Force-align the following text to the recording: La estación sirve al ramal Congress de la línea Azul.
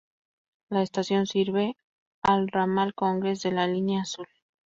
La 0.71 0.81
estación 0.81 1.27
sirve 1.27 1.77
al 2.23 2.47
ramal 2.47 2.95
Congress 2.95 3.43
de 3.43 3.51
la 3.51 3.67
línea 3.67 4.01
Azul. 4.01 4.25